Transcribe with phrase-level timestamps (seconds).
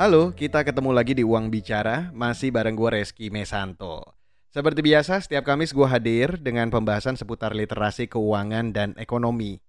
[0.00, 4.16] Halo, kita ketemu lagi di Uang Bicara, masih bareng gue Reski Mesanto.
[4.48, 9.60] Seperti biasa, setiap Kamis gue hadir dengan pembahasan seputar literasi keuangan dan ekonomi.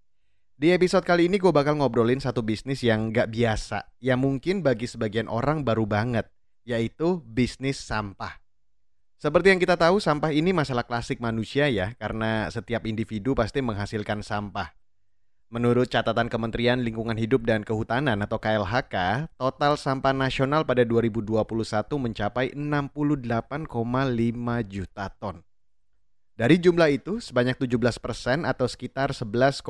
[0.56, 4.88] Di episode kali ini gue bakal ngobrolin satu bisnis yang gak biasa, yang mungkin bagi
[4.88, 6.32] sebagian orang baru banget,
[6.64, 8.40] yaitu bisnis sampah.
[9.20, 14.24] Seperti yang kita tahu, sampah ini masalah klasik manusia ya, karena setiap individu pasti menghasilkan
[14.24, 14.72] sampah.
[15.52, 21.44] Menurut catatan Kementerian Lingkungan Hidup dan Kehutanan atau KLHK, total sampah nasional pada 2021
[22.00, 23.68] mencapai 68,5
[24.72, 25.44] juta ton.
[26.40, 29.68] Dari jumlah itu, sebanyak 17 persen atau sekitar 11,6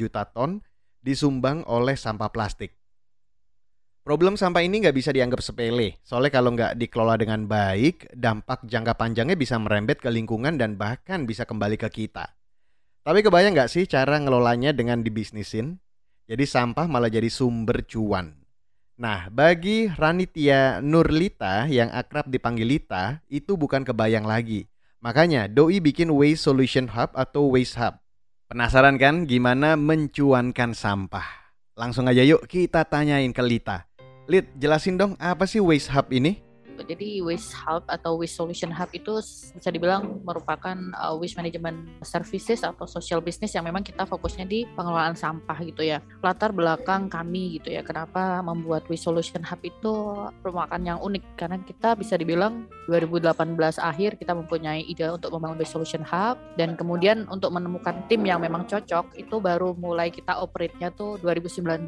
[0.00, 0.64] juta ton
[1.04, 2.72] disumbang oleh sampah plastik.
[4.08, 8.96] Problem sampah ini nggak bisa dianggap sepele, soalnya kalau nggak dikelola dengan baik, dampak jangka
[8.96, 12.37] panjangnya bisa merembet ke lingkungan dan bahkan bisa kembali ke kita.
[13.08, 15.80] Tapi kebayang nggak sih cara ngelolanya dengan dibisnisin?
[16.28, 18.36] Jadi sampah malah jadi sumber cuan.
[19.00, 24.68] Nah, bagi Ranitia Nurlita yang akrab dipanggil Lita, itu bukan kebayang lagi.
[25.00, 27.96] Makanya Doi bikin Waste Solution Hub atau Waste Hub.
[28.44, 31.24] Penasaran kan gimana mencuankan sampah?
[31.80, 33.88] Langsung aja yuk kita tanyain ke Lita.
[34.28, 36.44] Lit, jelasin dong apa sih Waste Hub ini?
[36.84, 39.18] Jadi Waste Hub atau Waste Solution Hub itu
[39.54, 44.68] bisa dibilang merupakan uh, waste management services atau social business yang memang kita fokusnya di
[44.76, 45.98] pengelolaan sampah gitu ya.
[46.22, 49.94] Latar belakang kami gitu ya, kenapa membuat Waste Solution Hub itu
[50.42, 53.34] merupakan yang unik karena kita bisa dibilang 2018
[53.78, 58.40] akhir kita mempunyai ide untuk membangun Waste Solution Hub dan kemudian untuk menemukan tim yang
[58.42, 61.86] memang cocok itu baru mulai kita operate-nya tuh 2019.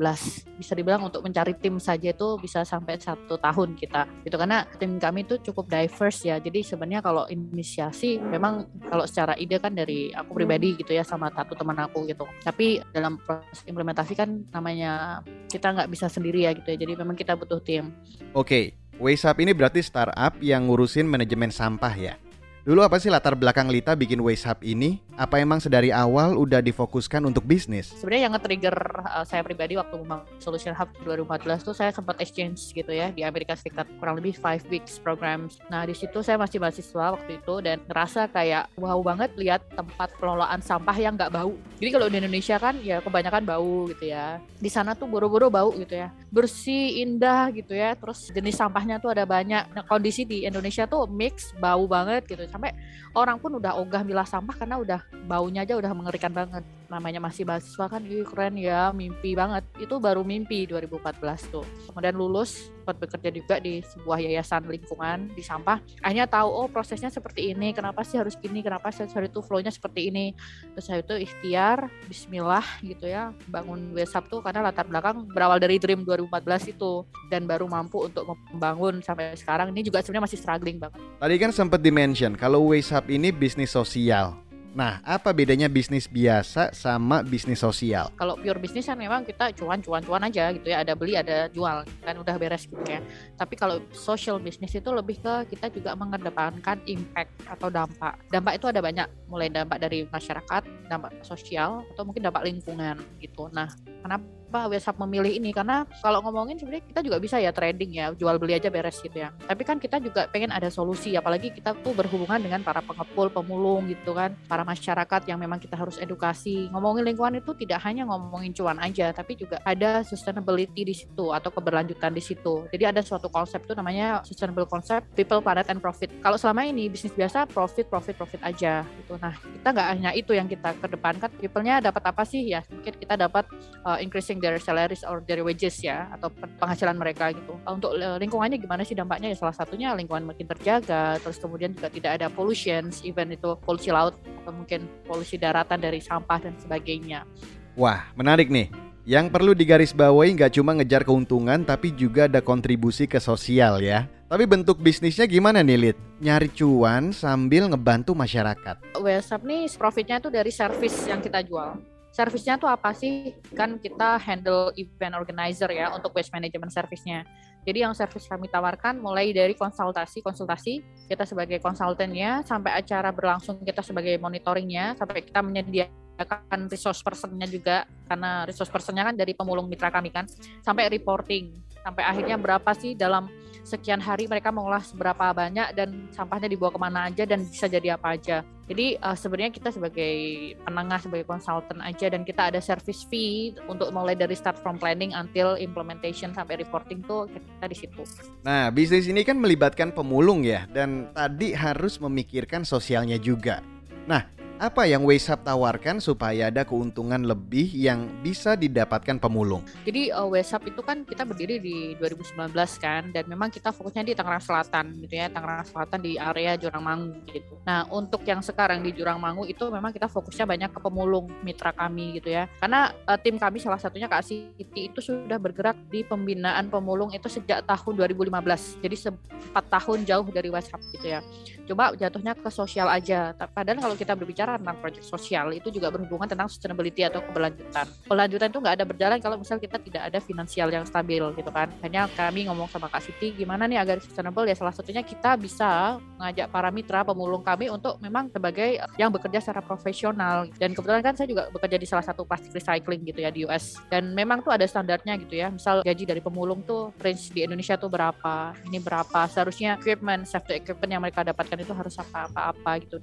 [0.60, 4.97] Bisa dibilang untuk mencari tim saja itu bisa sampai satu tahun kita gitu karena tim
[4.97, 6.41] kami itu cukup diverse ya.
[6.41, 11.28] Jadi sebenarnya kalau inisiasi memang kalau secara ide kan dari aku pribadi gitu ya sama
[11.28, 12.25] satu teman aku gitu.
[12.41, 15.21] Tapi dalam proses implementasi kan namanya
[15.53, 16.81] kita nggak bisa sendiri ya gitu ya.
[16.81, 17.93] Jadi memang kita butuh tim.
[18.32, 22.15] Oke, Waysap ini berarti startup yang ngurusin manajemen sampah ya.
[22.60, 25.00] Dulu apa sih latar belakang Lita bikin Waste Hub ini?
[25.16, 27.88] Apa emang sedari awal udah difokuskan untuk bisnis?
[27.97, 32.60] Sebenarnya yang nge-trigger uh, saya pribadi waktu memang Solution Hub 2014 tuh saya sempat exchange
[32.76, 35.56] gitu ya di Amerika Serikat kurang lebih 5 weeks programs.
[35.72, 40.12] Nah di situ saya masih mahasiswa waktu itu dan ngerasa kayak wow banget lihat tempat
[40.21, 41.56] pengelolaan sampah yang nggak bau.
[41.81, 44.37] Jadi kalau di Indonesia kan ya kebanyakan bau gitu ya.
[44.60, 46.12] Di sana tuh boro-boro bau gitu ya.
[46.28, 47.97] Bersih, indah gitu ya.
[47.97, 49.65] Terus jenis sampahnya tuh ada banyak.
[49.72, 52.75] Nah kondisi di Indonesia tuh mix bau banget gitu sampai
[53.15, 57.47] orang pun udah ogah milah sampah karena udah baunya aja udah mengerikan banget namanya masih
[57.47, 59.62] mahasiswa kan Ih, keren ya mimpi banget.
[59.78, 61.62] Itu baru mimpi 2014 tuh.
[61.87, 65.78] Kemudian lulus sempat bekerja juga di sebuah yayasan lingkungan di sampah.
[66.03, 69.71] Akhirnya tahu oh prosesnya seperti ini kenapa sih harus gini kenapa sih harus itu flownya
[69.71, 70.34] seperti ini.
[70.75, 75.78] Terus saya itu ikhtiar Bismillah gitu ya bangun WhatsApp tuh karena latar belakang berawal dari
[75.78, 77.07] Dream 2014 itu.
[77.31, 79.71] Dan baru mampu untuk membangun sampai sekarang.
[79.71, 80.99] Ini juga sebenarnya masih struggling banget.
[81.22, 87.26] Tadi kan sempat dimention kalau Hub ini bisnis sosial Nah, apa bedanya bisnis biasa sama
[87.26, 88.06] bisnis sosial?
[88.14, 92.14] Kalau pure bisnis kan memang kita cuan-cuan-cuan aja gitu ya, ada beli, ada jual, kan
[92.14, 93.03] udah beres gitu ya.
[93.34, 98.14] Tapi kalau social business itu lebih ke kita juga mengedepankan impact atau dampak.
[98.30, 103.50] Dampak itu ada banyak, mulai dampak dari masyarakat, dampak sosial, atau mungkin dampak lingkungan gitu.
[103.50, 103.66] Nah,
[104.06, 105.50] kenapa WhatsApp memilih ini.
[105.55, 109.22] Karena kalau ngomongin sebenarnya kita juga bisa ya trading ya jual beli aja beres gitu
[109.22, 109.31] ya.
[109.47, 113.87] Tapi kan kita juga pengen ada solusi apalagi kita tuh berhubungan dengan para pengepul pemulung
[113.87, 114.34] gitu kan.
[114.50, 116.66] Para masyarakat yang memang kita harus edukasi.
[116.75, 121.53] Ngomongin lingkungan itu tidak hanya ngomongin cuan aja tapi juga ada sustainability di situ atau
[121.53, 122.66] keberlanjutan di situ.
[122.72, 126.09] Jadi ada suatu konsep tuh namanya sustainable concept people planet and profit.
[126.25, 129.21] Kalau selama ini bisnis biasa profit profit profit aja gitu.
[129.21, 132.43] Nah kita nggak hanya itu yang kita kedepankan people-nya dapat apa sih?
[132.49, 133.44] Ya mungkin kita dapat
[133.84, 137.55] uh, increasing their salaries or their wages ya atau penghasilan mereka gitu.
[137.69, 139.31] Untuk lingkungannya gimana sih dampaknya?
[139.31, 143.92] Ya salah satunya lingkungan makin terjaga, terus kemudian juga tidak ada pollution, even itu polusi
[143.92, 147.28] laut atau mungkin polusi daratan dari sampah dan sebagainya.
[147.77, 148.72] Wah, menarik nih.
[149.09, 154.04] Yang perlu digarisbawahi nggak cuma ngejar keuntungan tapi juga ada kontribusi ke sosial ya.
[154.31, 155.97] Tapi bentuk bisnisnya gimana nih Lid?
[156.22, 158.95] Nyari cuan sambil ngebantu masyarakat.
[159.01, 161.75] WhatsApp nih profitnya itu dari service yang kita jual
[162.10, 163.34] servisnya tuh apa sih?
[163.54, 167.22] Kan kita handle event organizer ya untuk waste management service-nya.
[167.60, 170.80] Jadi yang service kami tawarkan mulai dari konsultasi, konsultasi
[171.12, 177.84] kita sebagai konsultannya sampai acara berlangsung kita sebagai monitoringnya sampai kita menyediakan resource personnya juga
[178.09, 180.24] karena resource personnya kan dari pemulung mitra kami kan
[180.65, 181.53] sampai reporting
[181.84, 183.28] sampai akhirnya berapa sih dalam
[183.62, 187.95] sekian hari mereka mengolah seberapa banyak dan sampahnya dibawa ke mana aja dan bisa jadi
[187.97, 188.42] apa aja.
[188.71, 190.15] Jadi uh, sebenarnya kita sebagai
[190.62, 195.10] penengah, sebagai konsultan aja dan kita ada service fee untuk mulai dari start from planning
[195.10, 198.03] until implementation sampai reporting tuh kita di situ.
[198.47, 203.59] Nah, bisnis ini kan melibatkan pemulung ya dan tadi harus memikirkan sosialnya juga.
[204.07, 204.22] Nah,
[204.60, 209.65] apa yang Wesap tawarkan supaya ada keuntungan lebih yang bisa didapatkan pemulung?
[209.89, 214.12] Jadi uh, Wesap itu kan kita berdiri di 2019 kan dan memang kita fokusnya di
[214.12, 217.57] Tangerang Selatan gitu ya, Tangerang Selatan di area Jurang Mangu gitu.
[217.65, 221.72] Nah, untuk yang sekarang di Jurang Mangu itu memang kita fokusnya banyak ke pemulung mitra
[221.72, 222.45] kami gitu ya.
[222.60, 227.33] Karena uh, tim kami salah satunya Kak Siti itu sudah bergerak di pembinaan pemulung itu
[227.33, 228.84] sejak tahun 2015.
[228.84, 231.24] Jadi sempat tahun jauh dari Wesap gitu ya.
[231.65, 233.33] Coba jatuhnya ke sosial aja.
[233.33, 237.86] Padahal kalau kita berbicara bicara tentang proyek sosial itu juga berhubungan tentang sustainability atau keberlanjutan.
[238.06, 241.70] Keberlanjutan itu nggak ada berjalan kalau misal kita tidak ada finansial yang stabil gitu kan.
[241.86, 246.00] Hanya kami ngomong sama Kak Siti gimana nih agar sustainable ya salah satunya kita bisa
[246.18, 251.14] ngajak para mitra pemulung kami untuk memang sebagai yang bekerja secara profesional dan kebetulan kan
[251.14, 254.50] saya juga bekerja di salah satu plastik recycling gitu ya di US dan memang tuh
[254.50, 255.52] ada standarnya gitu ya.
[255.54, 260.58] Misal gaji dari pemulung tuh range di Indonesia tuh berapa, ini berapa, seharusnya equipment, safety
[260.58, 262.99] equipment yang mereka dapatkan itu harus apa-apa gitu.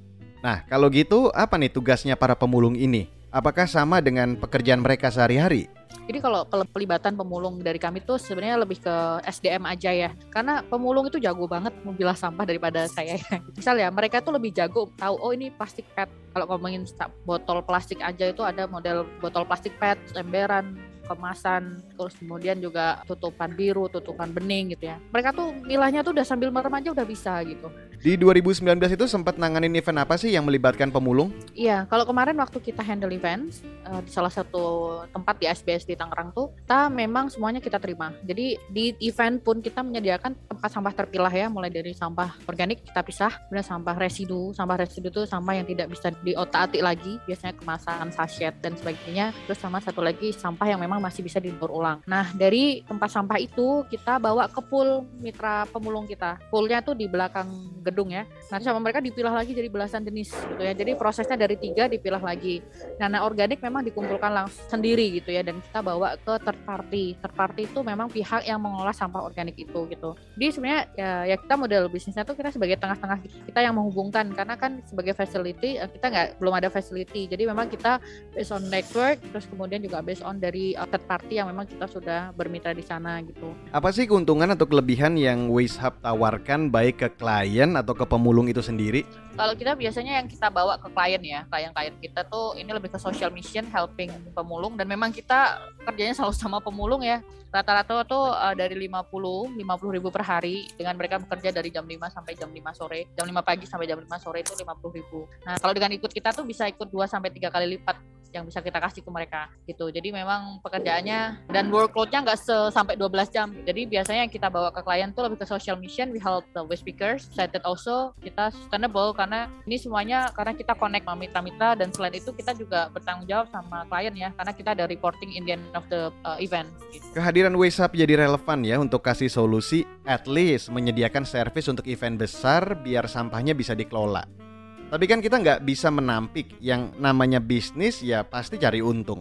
[0.45, 3.09] Nah, kalau gitu apa nih tugasnya para pemulung ini?
[3.33, 5.67] Apakah sama dengan pekerjaan mereka sehari-hari?
[6.07, 8.95] Jadi kalau pelibatan pemulung dari kami tuh sebenarnya lebih ke
[9.27, 10.09] SDM aja ya.
[10.31, 13.19] Karena pemulung itu jago banget memilah sampah daripada saya.
[13.59, 16.07] Misal ya, mereka tuh lebih jago tahu oh ini plastik PET.
[16.31, 16.87] Kalau ngomongin
[17.27, 23.55] botol plastik aja itu ada model botol plastik PET, emberan, kemasan, terus kemudian juga tutupan
[23.55, 24.99] biru, tutupan bening gitu ya.
[25.11, 27.71] Mereka tuh milahnya tuh udah sambil merem aja udah bisa gitu.
[28.03, 28.65] Di 2019
[28.99, 31.31] itu sempat nanganin event apa sih yang melibatkan pemulung?
[31.55, 33.47] Iya, kalau kemarin waktu kita handle event
[33.87, 38.11] uh, di salah satu tempat di SBS di Tangerang tuh, kita memang semuanya kita terima.
[38.27, 42.99] Jadi di event pun kita menyediakan tempat sampah terpilah ya, mulai dari sampah organik kita
[42.99, 48.11] pisah, kemudian sampah residu, sampah residu itu sampah yang tidak bisa diotak-atik lagi, biasanya kemasan
[48.11, 49.31] sachet dan sebagainya.
[49.47, 52.01] Terus sama satu lagi sampah yang memang memang masih bisa didaur ulang.
[52.09, 56.41] Nah, dari tempat sampah itu kita bawa ke pool mitra pemulung kita.
[56.49, 57.45] Poolnya tuh di belakang
[57.87, 58.27] gedung ya.
[58.51, 60.73] Nanti sama mereka dipilah lagi jadi belasan jenis gitu ya.
[60.75, 62.59] Jadi prosesnya dari tiga dipilah lagi.
[62.99, 67.05] Nah organik memang dikumpulkan langsung sendiri gitu ya dan kita bawa ke third party.
[67.23, 70.13] Third party itu memang pihak yang mengolah sampah organik itu gitu.
[70.35, 74.55] Jadi sebenarnya ya, ya kita model bisnisnya tuh kita sebagai tengah-tengah kita yang menghubungkan karena
[74.59, 77.29] kan sebagai facility eh, kita nggak belum ada facility.
[77.29, 78.01] Jadi memang kita
[78.35, 81.85] based on network terus kemudian juga based on dari uh, third party yang memang kita
[81.87, 83.53] sudah bermitra di sana gitu.
[83.71, 88.49] Apa sih keuntungan atau kelebihan yang Waste Hub tawarkan baik ke klien atau ke pemulung
[88.49, 89.05] itu sendiri?
[89.37, 92.99] Kalau kita biasanya yang kita bawa ke klien ya, klien-klien kita tuh ini lebih ke
[92.99, 97.21] social mission, helping pemulung dan memang kita kerjanya selalu sama pemulung ya.
[97.47, 101.95] Rata-rata tuh uh, dari 50, 50 ribu per hari dengan mereka bekerja dari jam 5
[102.11, 105.25] sampai jam 5 sore, jam 5 pagi sampai jam 5 sore itu 50 ribu.
[105.47, 108.59] Nah kalau dengan ikut kita tuh bisa ikut 2 sampai 3 kali lipat yang bisa
[108.59, 109.89] kita kasih ke mereka gitu.
[109.91, 112.39] Jadi memang pekerjaannya dan workloadnya nggak
[112.71, 113.51] sampai 12 jam.
[113.63, 116.63] Jadi biasanya yang kita bawa ke klien tuh lebih ke social mission, we help the
[116.63, 121.91] waste speakers, that also kita sustainable karena ini semuanya karena kita connect sama mitra-mitra dan
[121.91, 125.59] selain itu kita juga bertanggung jawab sama klien ya karena kita ada reporting in the
[125.59, 126.69] end of the uh, event.
[126.95, 127.03] Gitu.
[127.11, 132.79] Kehadiran WhatsApp jadi relevan ya untuk kasih solusi at least menyediakan service untuk event besar
[132.79, 134.46] biar sampahnya bisa dikelola.
[134.87, 139.19] Tapi kan kita nggak bisa menampik yang namanya bisnis ya pasti cari untung.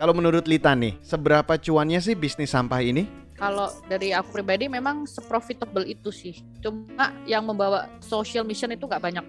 [0.00, 3.04] Kalau menurut Lita nih, seberapa cuannya sih bisnis sampah ini?
[3.36, 6.40] Kalau dari aku pribadi memang seprofitable itu sih.
[6.64, 9.24] Cuma yang membawa social mission itu nggak banyak.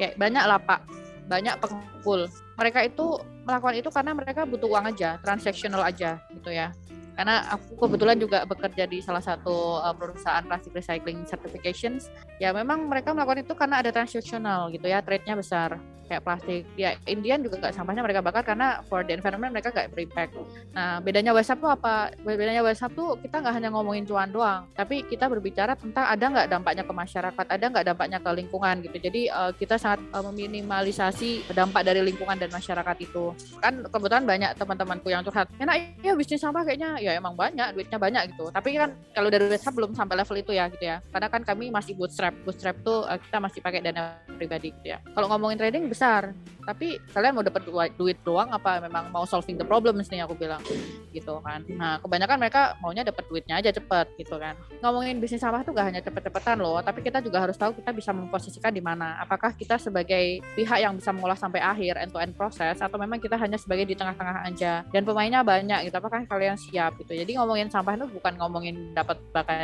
[0.00, 0.80] Kayak banyak lah pak,
[1.28, 2.24] banyak pengumpul.
[2.56, 6.72] Mereka itu melakukan itu karena mereka butuh uang aja, transaksional aja gitu ya
[7.18, 12.14] karena aku kebetulan juga bekerja di salah satu uh, perusahaan plastic recycling certifications.
[12.38, 16.64] Ya memang mereka melakukan itu karena ada transaksional gitu ya trade-nya besar kayak plastik.
[16.74, 20.32] Ya Indian juga nggak sampahnya mereka bakar karena for the environment mereka nggak berimpact
[20.72, 22.14] nah bedanya WhatsApp tuh apa?
[22.24, 26.48] Bedanya WhatsApp tuh kita nggak hanya ngomongin cuan doang tapi kita berbicara tentang ada nggak
[26.48, 28.96] dampaknya ke masyarakat ada nggak dampaknya ke lingkungan gitu.
[28.96, 33.36] Jadi uh, kita sangat uh, meminimalisasi dampak dari lingkungan dan masyarakat itu.
[33.60, 36.96] Kan kebetulan banyak teman-temanku yang curhat enak ya bisnis sampah kayaknya.
[37.02, 38.52] Ya ya emang banyak duitnya banyak gitu.
[38.52, 40.96] Tapi kan kalau dari WhatsApp belum sampai level itu ya gitu ya.
[41.08, 42.36] Karena kan kami masih bootstrap.
[42.44, 44.98] Bootstrap tuh uh, kita masih pakai dana pribadi gitu ya.
[45.16, 46.36] Kalau ngomongin trading besar
[46.68, 47.64] tapi kalian mau dapat
[47.96, 50.60] duit doang apa memang mau solving the problem nih aku bilang.
[51.08, 51.64] Gitu kan.
[51.72, 54.52] Nah kebanyakan mereka maunya dapat duitnya aja cepet gitu kan.
[54.84, 58.12] Ngomongin bisnis sampah tuh gak hanya cepet-cepetan loh tapi kita juga harus tahu kita bisa
[58.12, 59.16] memposisikan di mana.
[59.24, 63.16] Apakah kita sebagai pihak yang bisa mengolah sampai akhir end to end proses atau memang
[63.16, 65.96] kita hanya sebagai di tengah-tengah aja dan pemainnya banyak gitu.
[65.96, 67.16] Apakah kalian siap gitu?
[67.16, 69.56] Jadi ngomongin sampah itu bukan ngomongin dapat bakal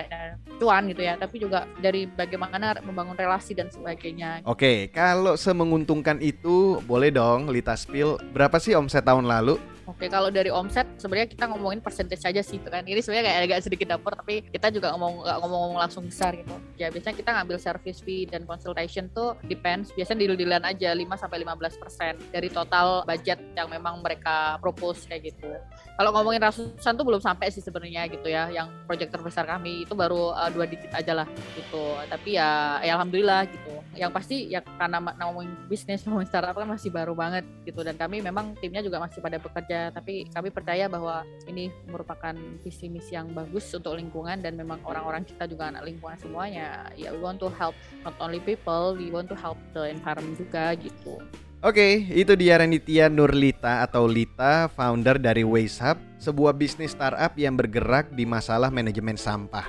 [0.57, 4.41] cuan gitu ya tapi juga dari bagaimana membangun relasi dan sebagainya.
[4.49, 8.23] Oke kalau semenguntungkan itu boleh dong Lita spill.
[8.31, 12.57] Berapa sih omset tahun lalu Oke, kalau dari omset sebenarnya kita ngomongin percentage aja sih,
[12.57, 12.81] kan.
[12.89, 16.57] Ini sebenarnya kayak agak sedikit dapur, tapi kita juga ngomong nggak ngomong-ngomong langsung besar gitu.
[16.81, 19.93] Ya biasanya kita ngambil service fee dan consultation tuh depends.
[19.93, 25.37] Biasanya deal-dealan aja 5 sampai 15 persen dari total budget yang memang mereka propose kayak
[25.37, 25.53] gitu.
[26.01, 28.49] Kalau ngomongin ratusan tuh belum sampai sih sebenarnya gitu ya.
[28.49, 32.01] Yang project terbesar kami itu baru uh, dua digit aja lah gitu.
[32.09, 33.75] Tapi ya, ya alhamdulillah gitu.
[34.01, 34.99] Yang pasti ya karena
[35.29, 37.85] ngomongin bisnis, ngomongin startup kan masih baru banget gitu.
[37.85, 42.35] Dan kami memang timnya juga masih pada bekerja saja tapi kami percaya bahwa ini merupakan
[42.63, 47.11] visi misi yang bagus untuk lingkungan dan memang orang-orang kita juga anak lingkungan semuanya ya
[47.11, 47.75] we want to help
[48.07, 51.19] not only people we want to help the environment juga gitu
[51.65, 57.33] Oke, okay, itu dia Renitia Nurlita atau Lita, founder dari Waste Hub, sebuah bisnis startup
[57.41, 59.65] yang bergerak di masalah manajemen sampah.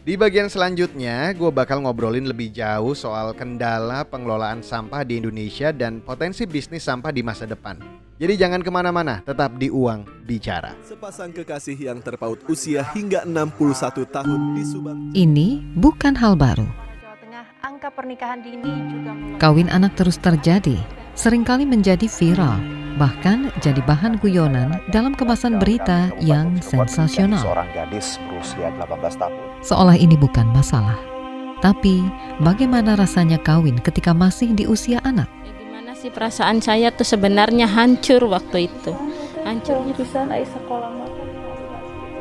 [0.00, 6.00] Di bagian selanjutnya, gue bakal ngobrolin lebih jauh soal kendala pengelolaan sampah di Indonesia dan
[6.00, 8.08] potensi bisnis sampah di masa depan.
[8.20, 10.76] Jadi jangan ke mana-mana, tetap di Uang Bicara.
[10.84, 14.98] Sepasang kekasih yang terpaut usia hingga 61 tahun di Subang.
[15.16, 16.68] Ini bukan hal baru.
[17.64, 20.76] angka pernikahan dini juga Kawin anak terus terjadi,
[21.16, 22.60] sering kali menjadi viral,
[23.00, 27.40] bahkan jadi bahan guyonan dalam kemasan berita yang sensasional.
[27.40, 29.40] Seorang gadis berusia 18 tahun.
[29.64, 31.00] Seolah ini bukan masalah.
[31.64, 32.04] Tapi,
[32.44, 35.39] bagaimana rasanya kawin ketika masih di usia anak?
[36.00, 38.92] Sih perasaan saya tuh sebenarnya hancur waktu itu.
[39.44, 39.84] Hancur.
[39.92, 41.00] Bisa naik sekolah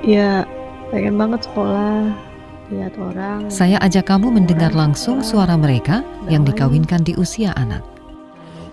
[0.04, 0.48] ya
[0.90, 2.16] pengen banget sekolah
[2.70, 3.50] lihat orang.
[3.50, 7.82] Saya ajak kamu mendengar langsung suara mereka yang dikawinkan di usia anak.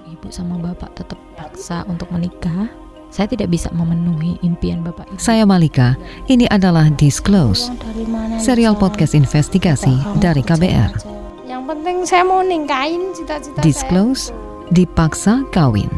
[0.05, 2.69] Ibu sama bapak tetap paksa untuk menikah.
[3.09, 5.17] Saya tidak bisa memenuhi impian Bapak Ibu.
[5.17, 5.97] Saya Malika,
[6.29, 7.73] ini adalah Disclose,
[8.37, 11.01] serial podcast investigasi dari KBR.
[11.49, 14.37] Yang penting saya mau ningkain cita-cita Disclose,
[14.73, 15.91] dipaksa kawin.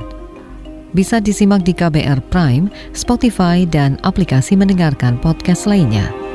[0.96, 6.27] Bisa disimak di KBR Prime, Spotify, dan aplikasi mendengarkan podcast lainnya.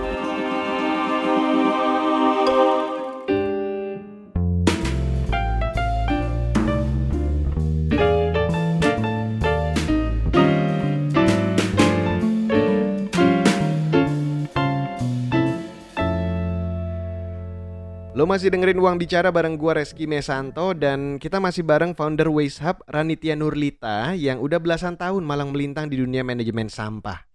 [18.33, 22.81] Masih dengerin Uang Bicara bareng gue Reski Mesanto dan kita masih bareng founder Waste Hub
[22.89, 27.29] Ranitia Nurlita yang udah belasan tahun malang melintang di dunia manajemen sampah.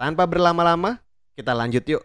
[0.00, 1.04] Tanpa berlama-lama,
[1.36, 2.00] kita lanjut yuk.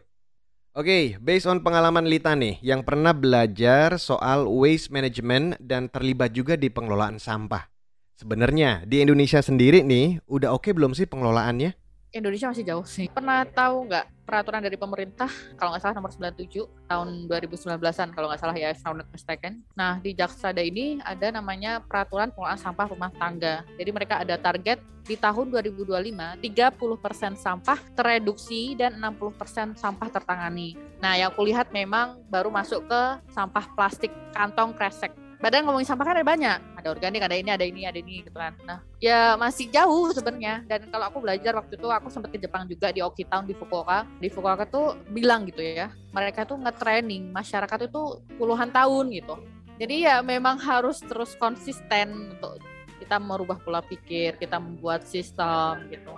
[0.76, 6.36] Oke, okay, based on pengalaman Lita nih yang pernah belajar soal waste management dan terlibat
[6.36, 7.72] juga di pengelolaan sampah.
[8.20, 11.80] Sebenarnya di Indonesia sendiri nih, udah oke okay belum sih pengelolaannya?
[12.14, 13.10] Indonesia masih jauh sih.
[13.10, 15.28] Pernah tahu nggak peraturan dari pemerintah
[15.58, 19.66] kalau nggak salah nomor 97 tahun 2019-an kalau nggak salah ya if not mistaken.
[19.74, 23.66] Nah di Jaksada ini ada namanya peraturan pengelolaan sampah rumah tangga.
[23.76, 30.80] Jadi mereka ada target di tahun 2025 30% sampah tereduksi dan 60% sampah tertangani.
[31.04, 33.02] Nah yang kulihat memang baru masuk ke
[33.34, 35.12] sampah plastik kantong kresek
[35.44, 38.32] Padahal ngomongin sampah kan ada banyak, ada organik, ada ini, ada ini, ada ini gitu
[38.32, 38.56] kan.
[38.64, 40.64] Nah, ya masih jauh sebenarnya.
[40.64, 44.08] Dan kalau aku belajar waktu itu aku sempat ke Jepang juga di Okitown di Fukuoka.
[44.24, 49.36] Di Fukuoka tuh bilang gitu ya, mereka tuh nge-training masyarakat itu puluhan tahun gitu.
[49.84, 52.64] Jadi ya memang harus terus konsisten untuk
[53.04, 56.16] kita merubah pola pikir, kita membuat sistem gitu.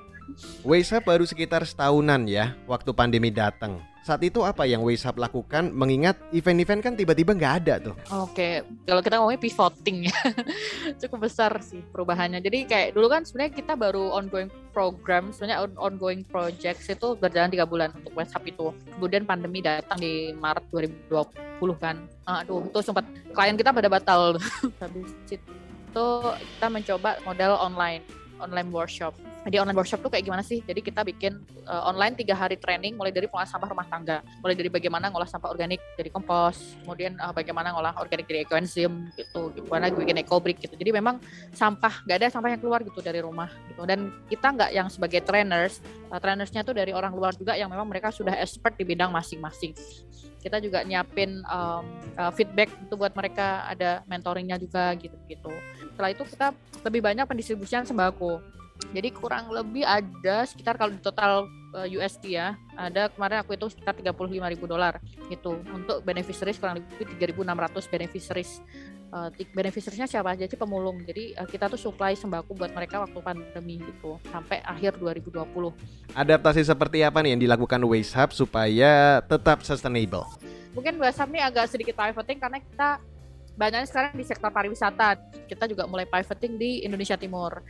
[0.65, 6.13] Weisa baru sekitar setahunan ya waktu pandemi datang saat itu apa yang Waysap lakukan mengingat
[6.29, 7.95] event-event kan tiba-tiba nggak ada tuh?
[8.13, 10.17] Oke, kalau kita ngomongin pivoting ya,
[11.01, 12.37] cukup besar sih perubahannya.
[12.37, 17.65] Jadi kayak dulu kan sebenarnya kita baru ongoing program, sebenarnya ongoing projects itu berjalan tiga
[17.65, 18.69] bulan untuk WhatsApp itu.
[18.93, 21.97] Kemudian pandemi datang di Maret 2020 kan.
[22.29, 24.37] Aduh, itu sempat klien kita pada batal.
[24.85, 28.05] Habis itu kita mencoba model online,
[28.45, 30.61] online workshop di online workshop tuh kayak gimana sih?
[30.65, 31.37] Jadi kita bikin
[31.69, 35.29] uh, online tiga hari training mulai dari pengolah sampah rumah tangga, mulai dari bagaimana ngolah
[35.29, 40.57] sampah organik jadi kompos, kemudian uh, bagaimana ngolah organik jadi ekoenzim gitu, gimana bikin ecobrick
[40.57, 40.73] gitu.
[40.73, 41.21] Jadi memang
[41.53, 43.85] sampah nggak ada sampah yang keluar gitu dari rumah gitu.
[43.85, 45.77] Dan kita nggak yang sebagai trainers,
[46.09, 49.77] uh, trainersnya tuh dari orang luar juga yang memang mereka sudah expert di bidang masing-masing.
[50.41, 51.85] Kita juga nyiapin um,
[52.17, 55.49] uh, feedback itu buat mereka ada mentoringnya juga gitu-gitu.
[55.95, 56.51] Setelah itu kita
[56.83, 58.43] lebih banyak pendistribusian sembako
[58.91, 63.55] jadi kurang lebih ada sekitar kalau di total uh, eh, USD ya, ada kemarin aku
[63.55, 64.99] itu sekitar 35 ribu dolar
[65.31, 68.59] gitu untuk beneficiaries kurang lebih 3.600 beneficiaries.
[69.15, 70.99] Uh, beneficiariesnya siapa aja sih pemulung.
[71.07, 75.39] Jadi uh, kita tuh supply sembako buat mereka waktu pandemi gitu sampai akhir 2020.
[76.11, 80.27] Adaptasi seperti apa nih yang dilakukan Waste Hub supaya tetap sustainable?
[80.75, 82.99] Mungkin Waste Hub ini agak sedikit pivoting karena kita
[83.55, 85.17] banyaknya sekarang di sektor pariwisata.
[85.47, 87.63] Kita juga mulai pivoting di Indonesia Timur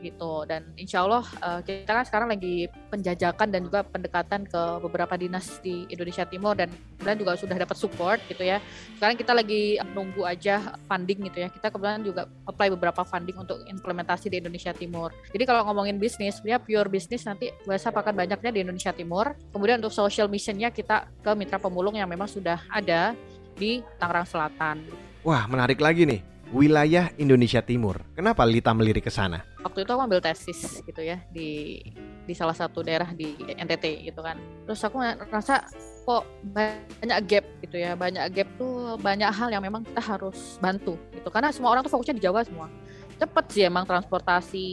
[0.00, 0.44] gitu.
[0.44, 5.58] Dan insya Allah uh, kita kan sekarang lagi penjajakan dan juga pendekatan ke beberapa dinas
[5.64, 6.68] di Indonesia Timur dan
[7.00, 8.60] kemudian juga sudah dapat support gitu ya.
[9.00, 11.48] Sekarang kita lagi nunggu aja funding gitu ya.
[11.48, 15.10] Kita kemudian juga apply beberapa funding untuk implementasi di Indonesia Timur.
[15.32, 19.32] Jadi kalau ngomongin bisnis sebenarnya pure bisnis nanti biasa akan banyaknya di Indonesia Timur.
[19.50, 23.16] Kemudian untuk social missionnya kita ke mitra pemulung yang memang sudah ada
[23.56, 26.24] di Tangerang Selatan Wah, menarik lagi nih.
[26.48, 28.00] Wilayah Indonesia Timur.
[28.16, 29.44] Kenapa Lita melirik ke sana?
[29.60, 31.76] Waktu itu aku ambil tesis gitu ya di
[32.24, 34.40] di salah satu daerah di NTT gitu kan.
[34.64, 35.68] Terus aku ngerasa
[36.08, 37.92] kok banyak gap gitu ya.
[37.92, 41.28] Banyak gap tuh banyak hal yang memang kita harus bantu gitu.
[41.28, 42.72] Karena semua orang tuh fokusnya di Jawa semua.
[43.20, 44.68] Cepet sih emang transportasi,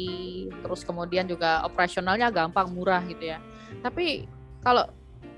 [0.64, 3.44] terus kemudian juga operasionalnya gampang, murah gitu ya.
[3.84, 4.24] Tapi
[4.64, 4.88] kalau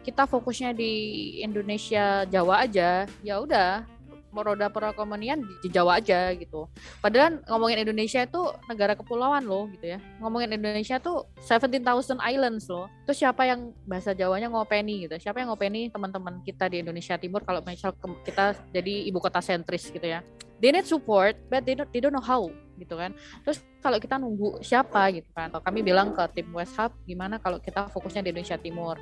[0.06, 0.94] kita fokusnya di
[1.42, 3.98] Indonesia Jawa aja, ya udah
[4.34, 6.70] roda perekonomian di Jawa aja gitu.
[7.02, 10.00] Padahal ngomongin Indonesia itu negara kepulauan loh gitu ya.
[10.22, 12.86] Ngomongin Indonesia tuh 17,000 islands loh.
[13.10, 15.16] Terus siapa yang bahasa Jawanya ngopeni gitu.
[15.18, 17.94] Siapa yang ngopeni teman-teman kita di Indonesia Timur kalau misal
[18.24, 20.22] kita jadi ibu kota sentris gitu ya.
[20.60, 23.16] They need support but they don't, they don't know how gitu kan.
[23.48, 25.52] Terus kalau kita nunggu siapa gitu kan.
[25.52, 28.96] Atau kami bilang ke tim West Hub gimana kalau kita fokusnya di Indonesia Timur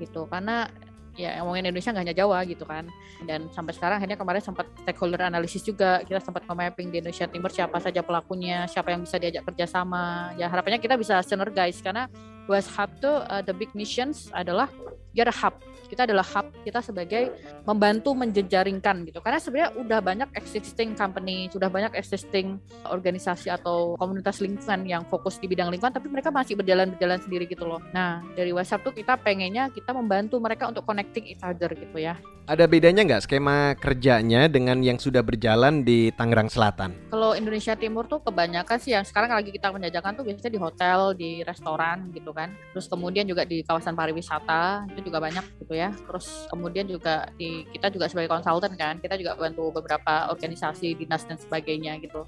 [0.00, 0.24] gitu.
[0.28, 0.68] Karena
[1.16, 2.88] ya ngomongin Indonesia nggak hanya Jawa gitu kan.
[3.22, 6.00] Dan sampai sekarang akhirnya kemarin sempat stakeholder analisis juga.
[6.04, 10.32] Kita sempat nge-mapping di Indonesia Timur siapa saja pelakunya siapa yang bisa diajak kerjasama.
[10.40, 12.08] Ya harapannya kita bisa synergize karena
[12.50, 14.66] West Hub tuh uh, the big missions adalah
[15.12, 15.54] dia ada hub
[15.92, 17.36] kita adalah hub kita sebagai
[17.68, 22.56] membantu menjejaringkan gitu karena sebenarnya udah banyak existing company sudah banyak existing
[22.88, 27.68] organisasi atau komunitas lingkungan yang fokus di bidang lingkungan tapi mereka masih berjalan-berjalan sendiri gitu
[27.68, 32.00] loh nah dari WhatsApp tuh kita pengennya kita membantu mereka untuk connecting each other gitu
[32.00, 36.90] ya ada bedanya nggak skema kerjanya dengan yang sudah berjalan di Tangerang Selatan?
[37.06, 40.98] Kalau Indonesia Timur tuh kebanyakan sih yang sekarang lagi kita menjajakan tuh biasanya di hotel,
[41.14, 42.50] di restoran gitu kan.
[42.74, 45.81] Terus kemudian juga di kawasan pariwisata itu juga banyak gitu ya.
[45.90, 51.26] Terus kemudian juga di kita juga sebagai konsultan kan, kita juga bantu beberapa organisasi dinas
[51.26, 52.22] dan sebagainya gitu.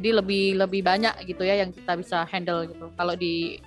[0.00, 2.88] Jadi lebih lebih banyak gitu ya yang kita bisa handle gitu.
[2.96, 3.60] Kalau di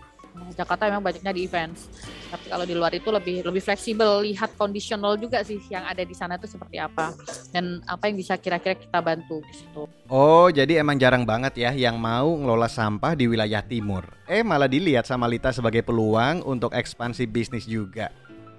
[0.54, 1.90] Jakarta memang banyaknya di events.
[2.28, 6.12] Tapi kalau di luar itu lebih lebih fleksibel, lihat kondisional juga sih yang ada di
[6.12, 7.16] sana itu seperti apa
[7.56, 9.88] dan apa yang bisa kira-kira kita bantu di situ.
[10.12, 14.06] Oh, jadi emang jarang banget ya yang mau ngelola sampah di wilayah timur.
[14.28, 18.12] Eh malah dilihat sama Lita sebagai peluang untuk ekspansi bisnis juga.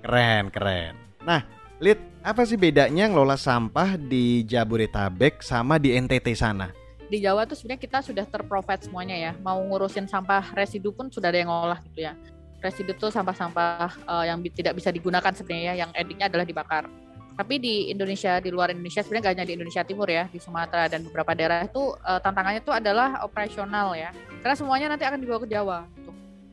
[0.08, 0.96] Keren, keren.
[1.20, 1.44] Nah,
[1.84, 6.72] Lit, apa sih bedanya ngelola sampah di Jabodetabek sama di NTT sana?
[7.08, 9.32] di Jawa tuh sebenarnya kita sudah terprovide semuanya ya.
[9.40, 12.12] Mau ngurusin sampah residu pun sudah ada yang ngolah gitu ya.
[12.60, 16.84] Residu tuh sampah-sampah uh, yang tidak bisa digunakan sebenarnya ya, yang endingnya adalah dibakar.
[17.38, 20.90] Tapi di Indonesia, di luar Indonesia sebenarnya gak hanya di Indonesia Timur ya, di Sumatera
[20.90, 24.10] dan beberapa daerah itu uh, tantangannya itu adalah operasional ya.
[24.42, 25.78] Karena semuanya nanti akan dibawa ke Jawa.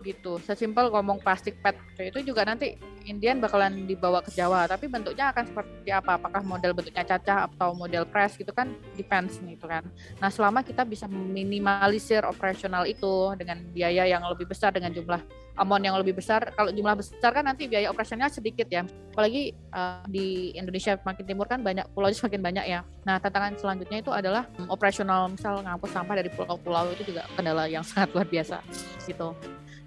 [0.05, 0.15] Gitu.
[0.15, 5.33] Gitu sesimpel ngomong plastik pet itu juga nanti Indian bakalan dibawa ke Jawa tapi bentuknya
[5.33, 6.17] akan seperti apa?
[6.17, 9.85] Apakah model bentuknya cacah atau model press gitu kan depends gitu kan.
[10.21, 15.21] Nah selama kita bisa meminimalisir operasional itu dengan biaya yang lebih besar dengan jumlah
[15.55, 18.85] amount yang lebih besar kalau jumlah besar kan nanti biaya operasionalnya sedikit ya.
[19.13, 22.81] Apalagi uh, di Indonesia makin timur kan banyak pulau semakin banyak ya.
[23.05, 27.69] Nah tantangan selanjutnya itu adalah um, operasional misal ngangkut sampah dari pulau-pulau itu juga kendala
[27.69, 28.61] yang sangat luar biasa
[29.05, 29.33] gitu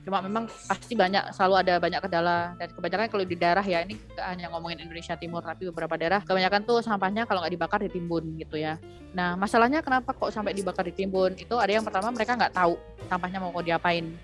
[0.09, 4.01] cuma memang pasti banyak selalu ada banyak kendala dan kebanyakan kalau di daerah ya ini
[4.25, 8.57] hanya ngomongin Indonesia Timur tapi beberapa daerah kebanyakan tuh sampahnya kalau nggak dibakar ditimbun gitu
[8.57, 8.81] ya
[9.13, 12.81] nah masalahnya kenapa kok sampai dibakar ditimbun itu ada yang pertama mereka nggak tahu
[13.13, 14.17] sampahnya mau diapain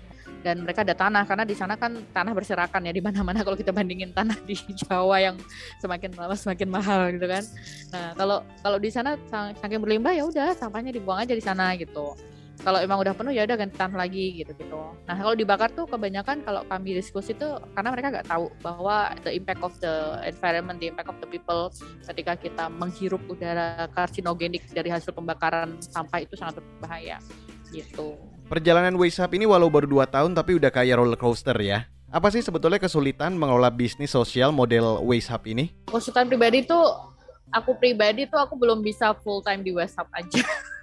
[0.45, 3.73] dan mereka ada tanah karena di sana kan tanah berserakan ya di mana-mana kalau kita
[3.73, 4.53] bandingin tanah di
[4.85, 5.37] Jawa yang
[5.81, 7.43] semakin lama semakin mahal gitu kan.
[7.89, 9.17] Nah, kalau kalau di sana
[9.57, 12.13] saking berlimpah ya udah sampahnya dibuang aja di sana gitu.
[12.65, 15.85] Kalau emang udah penuh ya udah ganti tanah lagi gitu gitu nah kalau dibakar tuh
[15.85, 20.81] kebanyakan kalau kami diskusi tuh karena mereka nggak tahu bahwa the impact of the environment
[20.81, 21.69] the impact of the people
[22.09, 27.21] ketika kita menghirup udara karsinogenik dari hasil pembakaran sampah itu sangat berbahaya
[27.69, 31.89] gitu Perjalanan Waste Hub ini walau baru 2 tahun tapi udah kayak roller coaster ya.
[32.13, 35.73] Apa sih sebetulnya kesulitan mengelola bisnis sosial model Waste Hub ini?
[35.89, 36.85] konsultan pribadi tuh
[37.49, 40.45] aku pribadi tuh aku belum bisa full time di Waste Hub aja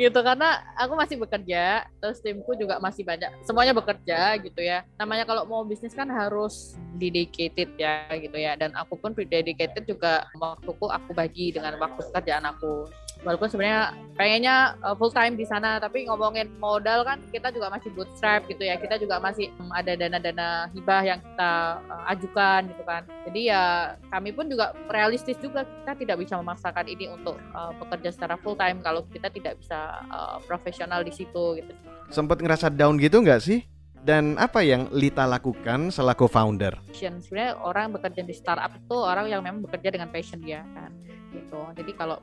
[0.00, 4.80] gitu karena aku masih bekerja terus timku juga masih banyak semuanya bekerja gitu ya.
[4.96, 8.56] Namanya kalau mau bisnis kan harus dedicated ya gitu ya.
[8.56, 12.88] Dan aku pun dedicated juga waktuku aku bagi dengan waktu pekerjaan aku
[13.26, 17.92] walaupun sebenarnya pengennya uh, full time di sana tapi ngomongin modal kan kita juga masih
[17.92, 18.76] bootstrap gitu ya.
[18.76, 21.52] Kita juga masih um, ada dana-dana hibah yang kita
[21.88, 23.02] uh, ajukan gitu kan.
[23.28, 28.14] Jadi ya kami pun juga realistis juga kita tidak bisa memaksakan ini untuk uh, bekerja
[28.14, 31.72] secara full time kalau kita tidak bisa uh, profesional di situ gitu.
[32.10, 33.64] Sempet ngerasa down gitu nggak sih?
[34.00, 36.72] Dan apa yang Lita lakukan selaku founder?
[37.00, 37.16] passion.
[37.24, 40.92] Sebenarnya orang bekerja di startup itu orang yang memang bekerja dengan passion dia kan
[41.32, 41.56] gitu.
[41.72, 42.20] Jadi kalau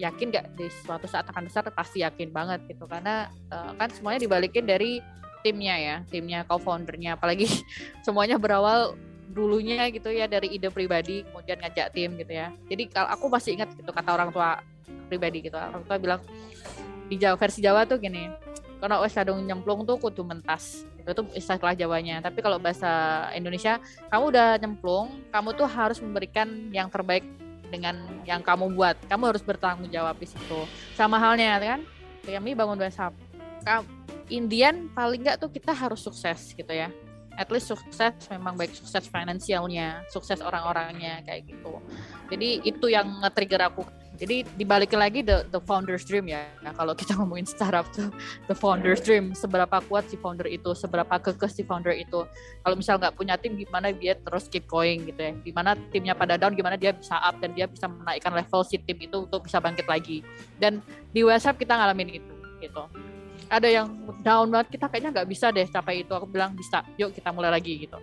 [0.00, 2.84] yakin nggak di suatu saat akan besar pasti yakin banget gitu.
[2.88, 5.00] Karena uh, kan semuanya dibalikin dari
[5.42, 7.18] timnya ya timnya co-foundernya.
[7.18, 7.48] Apalagi
[8.06, 8.96] semuanya berawal
[9.32, 12.52] dulunya gitu ya dari ide pribadi kemudian ngajak tim gitu ya.
[12.68, 14.60] Jadi kalau aku masih ingat gitu kata orang tua
[15.08, 15.56] pribadi gitu.
[15.56, 16.20] Orang tua bilang
[17.08, 18.28] di Jawa versi Jawa tuh gini
[18.82, 20.82] kalau wes kadung nyemplung tuh kudu mentas.
[20.98, 22.18] Itu tuh istilah Jawanya.
[22.18, 23.78] Tapi kalau bahasa Indonesia
[24.10, 27.22] kamu udah nyemplung kamu tuh harus memberikan yang terbaik
[27.72, 29.00] dengan yang kamu buat.
[29.08, 30.68] Kamu harus bertanggung jawab di situ.
[30.92, 31.80] Sama halnya kan?
[32.22, 33.16] Kami bangun WhatsApp
[34.32, 36.92] Indian paling nggak tuh kita harus sukses gitu ya.
[37.32, 41.80] At least sukses memang baik sukses finansialnya sukses orang-orangnya kayak gitu.
[42.28, 43.88] Jadi itu yang nge-trigger aku
[44.22, 46.46] jadi dibalikin lagi the, the founder's dream ya.
[46.62, 48.06] Nah, kalau kita ngomongin startup tuh
[48.46, 52.22] the founder's dream seberapa kuat si founder itu seberapa kekeh si founder itu.
[52.62, 55.34] Kalau misal nggak punya tim gimana dia terus keep going gitu ya.
[55.42, 58.94] Gimana timnya pada down gimana dia bisa up dan dia bisa menaikkan level si tim
[59.02, 60.22] itu untuk bisa bangkit lagi.
[60.54, 60.78] Dan
[61.10, 62.32] di WhatsApp kita ngalamin itu
[62.62, 62.86] gitu.
[63.50, 63.90] Ada yang
[64.22, 66.14] down banget kita kayaknya nggak bisa deh capai itu.
[66.14, 67.98] Aku bilang bisa yuk kita mulai lagi gitu.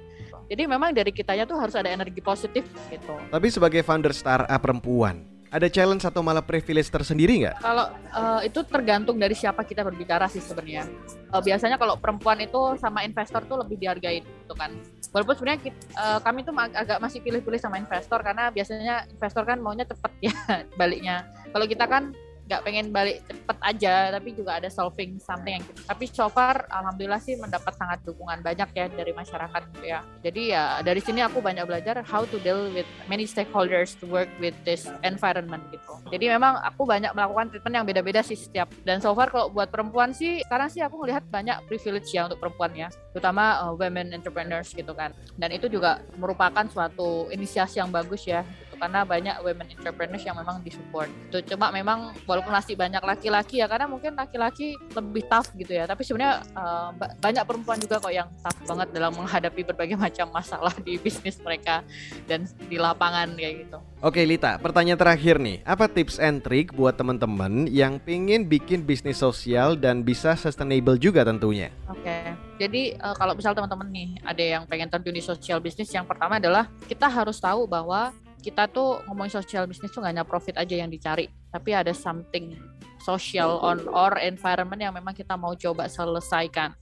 [0.49, 3.13] Jadi memang dari kitanya tuh harus ada energi positif gitu.
[3.29, 7.57] Tapi sebagai founder startup perempuan, ada challenge atau malah privilege tersendiri nggak?
[7.57, 10.85] kalau eh, itu tergantung dari siapa kita berbicara sih sebenarnya.
[11.33, 14.69] Eh, biasanya kalau perempuan itu sama investor tuh lebih dihargai gitu kan.
[15.09, 19.57] Walaupun sebenarnya eh, kami tuh ag- agak masih pilih-pilih sama investor karena biasanya investor kan
[19.57, 20.35] maunya cepet ya
[20.79, 21.25] baliknya.
[21.49, 22.13] Kalau kita kan
[22.49, 25.81] nggak pengen balik cepet aja tapi juga ada solving something yang gitu.
[25.85, 29.99] tapi so far alhamdulillah sih mendapat sangat dukungan banyak ya dari masyarakat gitu ya.
[30.23, 34.31] Jadi ya dari sini aku banyak belajar how to deal with many stakeholders to work
[34.39, 35.99] with this environment gitu.
[36.09, 38.71] Jadi memang aku banyak melakukan treatment yang beda-beda sih setiap.
[38.87, 42.39] Dan so far kalau buat perempuan sih sekarang sih aku melihat banyak privilege ya untuk
[42.39, 42.87] perempuan ya.
[43.11, 45.11] Terutama uh, women entrepreneurs gitu kan.
[45.35, 48.47] Dan itu juga merupakan suatu inisiasi yang bagus ya.
[48.79, 53.67] Karena banyak women entrepreneurs yang memang disupport itu cuma memang walaupun masih banyak laki-laki ya
[53.67, 58.13] karena mungkin laki-laki lebih tough gitu ya tapi sebenarnya uh, ba- banyak perempuan juga kok
[58.15, 61.83] yang tough banget dalam menghadapi berbagai macam masalah di bisnis mereka
[62.25, 65.59] dan di lapangan kayak gitu Oke Lita, pertanyaan terakhir nih.
[65.67, 71.27] Apa tips and trick buat teman-teman yang pingin bikin bisnis sosial dan bisa sustainable juga
[71.27, 71.67] tentunya?
[71.83, 76.07] Oke, jadi eh, kalau misal teman-teman nih ada yang pengen terjun di social business, yang
[76.07, 80.55] pertama adalah kita harus tahu bahwa kita tuh ngomongin social business tuh nggak hanya profit
[80.55, 82.55] aja yang dicari, tapi ada something
[83.03, 86.75] social on or environment yang memang kita mau coba selesaikan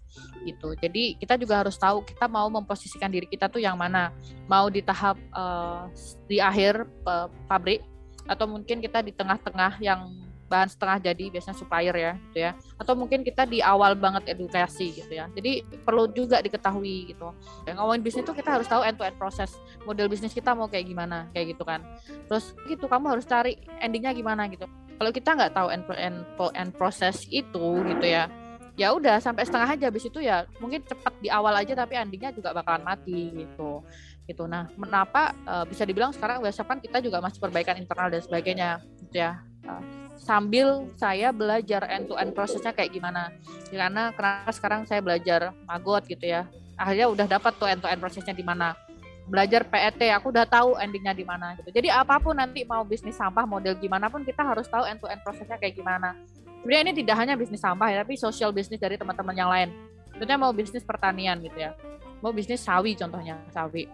[0.46, 0.74] gitu.
[0.78, 4.14] Jadi kita juga harus tahu kita mau memposisikan diri kita tuh yang mana,
[4.50, 5.84] mau di tahap eh,
[6.30, 7.82] di akhir eh, pabrik
[8.28, 10.12] atau mungkin kita di tengah-tengah yang
[10.48, 12.52] bahan setengah jadi biasanya supplier ya gitu ya.
[12.80, 15.28] Atau mungkin kita di awal banget edukasi gitu ya.
[15.36, 17.32] Jadi perlu juga diketahui gitu.
[17.68, 20.72] Ya, ngomongin bisnis itu kita harus tahu end to end proses model bisnis kita mau
[20.72, 21.84] kayak gimana kayak gitu kan.
[22.32, 24.66] Terus gitu kamu harus cari endingnya gimana gitu.
[24.98, 26.18] Kalau kita nggak tahu end to end,
[26.58, 28.26] end proses itu gitu ya
[28.78, 29.86] ya udah sampai setengah aja.
[29.90, 33.82] Habis itu ya mungkin cepat di awal aja tapi endingnya juga bakalan mati gitu.
[34.30, 34.44] Gitu.
[34.46, 38.70] Nah kenapa eh, bisa dibilang sekarang WhatsApp kan kita juga masih perbaikan internal dan sebagainya
[39.02, 39.42] gitu ya.
[39.66, 39.82] Eh,
[40.20, 43.32] sambil saya belajar end to end prosesnya kayak gimana.
[43.70, 46.46] Karena kenapa sekarang saya belajar magot gitu ya.
[46.78, 48.78] Akhirnya udah dapat tuh end to end prosesnya di mana.
[49.28, 51.70] Belajar PET aku udah tahu endingnya di mana gitu.
[51.72, 55.08] Jadi apa pun nanti mau bisnis sampah model gimana pun kita harus tahu end to
[55.12, 56.16] end prosesnya kayak gimana.
[56.64, 59.70] Sebenarnya ini tidak hanya bisnis sampah ya tapi social bisnis dari teman-teman yang lain.
[60.16, 61.76] Tentunya mau bisnis pertanian gitu ya.
[62.24, 63.86] Mau bisnis sawi contohnya sawi.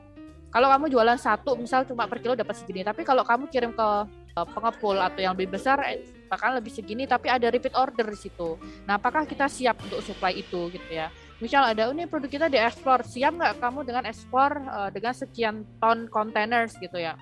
[0.53, 3.87] Kalau kamu jualan satu misal cuma per kilo dapat segini tapi kalau kamu kirim ke
[4.33, 8.57] pengepul atau yang lebih besar eh, bahkan lebih segini tapi ada repeat order di situ.
[8.89, 11.13] Nah, apakah kita siap untuk supply itu gitu ya?
[11.37, 16.09] Misal ada ini produk kita diekspor, siap nggak kamu dengan ekspor uh, dengan sekian ton
[16.09, 17.13] containers gitu ya?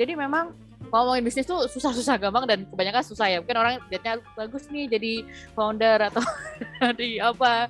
[0.00, 0.56] Jadi memang
[0.90, 3.38] ngomongin bisnis tuh susah-susah gampang dan kebanyakan susah ya.
[3.42, 5.12] Mungkin orang lihatnya bagus nih jadi
[5.52, 6.22] founder atau
[7.00, 7.66] di apa.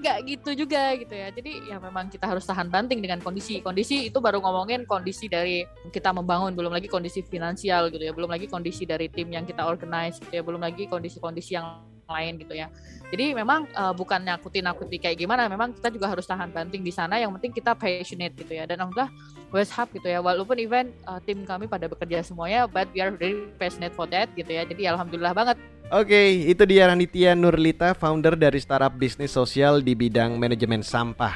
[0.00, 1.28] Nggak gitu juga gitu ya.
[1.32, 3.60] Jadi ya memang kita harus tahan banting dengan kondisi.
[3.64, 8.12] Kondisi itu baru ngomongin kondisi dari kita membangun belum lagi kondisi finansial gitu ya.
[8.12, 10.42] Belum lagi kondisi dari tim yang kita organize gitu ya.
[10.44, 12.66] Belum lagi kondisi-kondisi yang lain gitu ya.
[13.10, 17.18] Jadi memang uh, bukan nakuti-nakuti kayak gimana, memang kita juga harus tahan banting di sana.
[17.18, 18.70] Yang penting kita passionate gitu ya.
[18.70, 19.10] Dan alhamdulillah
[19.50, 20.22] West Hub gitu ya.
[20.22, 24.30] Walaupun event uh, tim kami pada bekerja semuanya, but we are very passionate for that
[24.38, 24.62] gitu ya.
[24.62, 25.58] Jadi alhamdulillah banget.
[25.90, 31.34] Oke, itu dia Ranitia Nurlita, founder dari startup bisnis sosial di bidang manajemen sampah.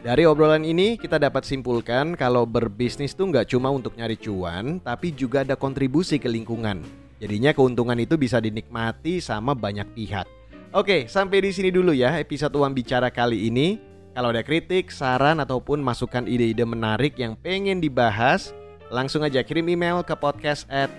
[0.00, 5.12] Dari obrolan ini kita dapat simpulkan kalau berbisnis tuh nggak cuma untuk nyari cuan, tapi
[5.12, 6.80] juga ada kontribusi ke lingkungan.
[7.20, 10.24] Jadinya keuntungan itu bisa dinikmati sama banyak pihak.
[10.72, 13.76] Oke, sampai di sini dulu ya episode Uang Bicara kali ini.
[14.16, 18.50] Kalau ada kritik, saran ataupun masukan ide-ide menarik yang pengen dibahas,
[18.90, 20.90] langsung aja kirim email ke podcast at.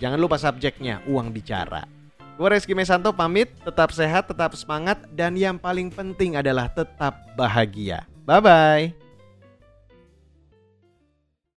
[0.00, 1.84] Jangan lupa subjeknya Uang Bicara.
[2.38, 8.06] Gue Reski Mesanto pamit, tetap sehat, tetap semangat, dan yang paling penting adalah tetap bahagia.
[8.22, 9.07] Bye-bye.